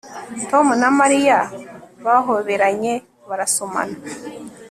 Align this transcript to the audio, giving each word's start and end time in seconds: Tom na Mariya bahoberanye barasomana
Tom 0.49 0.65
na 0.81 0.89
Mariya 0.99 1.37
bahoberanye 2.05 2.93
barasomana 3.29 3.95